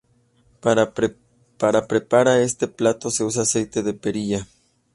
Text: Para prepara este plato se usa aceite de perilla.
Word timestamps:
Para 0.61 1.85
prepara 1.87 2.39
este 2.41 2.67
plato 2.67 3.11
se 3.11 3.23
usa 3.23 3.43
aceite 3.43 3.83
de 3.83 3.93
perilla. 3.93 4.47